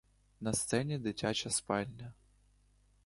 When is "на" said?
0.39-0.53